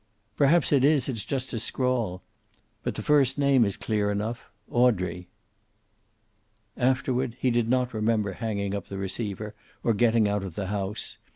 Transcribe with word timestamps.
"Perhaps 0.35 0.71
it 0.71 0.83
is. 0.83 1.07
It's 1.07 1.23
just 1.23 1.53
a 1.53 1.59
scrawl. 1.59 2.23
But 2.81 2.95
the 2.95 3.03
first 3.03 3.37
name 3.37 3.63
is 3.63 3.77
clear 3.77 4.09
enough 4.09 4.49
Audrey." 4.67 5.29
Afterward 6.75 7.37
he 7.39 7.51
did 7.51 7.69
not 7.69 7.93
remember 7.93 8.33
hanging 8.33 8.73
up 8.73 8.87
the 8.87 8.97
receiver, 8.97 9.53
or 9.83 9.93
getting 9.93 10.27
out 10.27 10.41
of 10.43 10.55
the 10.55 10.65
house. 10.73 11.19